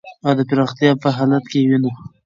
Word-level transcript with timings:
او 0.25 0.33
د 0.37 0.41
پرمختیا 0.49 0.91
په 1.03 1.07
حالت 1.15 1.43
کی 1.51 1.57
یې 1.61 1.67
وېنو. 1.69 1.91